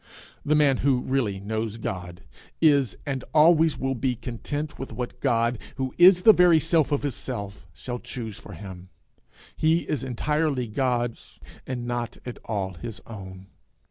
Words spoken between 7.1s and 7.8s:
self,